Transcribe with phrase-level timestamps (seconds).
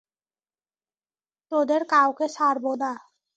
[1.51, 2.91] তোদের কাউকে ছাড়ব না।